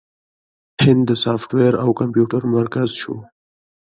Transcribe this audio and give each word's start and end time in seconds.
هند 0.83 1.01
د 1.09 1.11
سافټویر 1.23 1.73
او 1.83 1.89
کمپیوټر 1.99 2.41
مرکز 2.55 2.89
شو. 3.01 3.15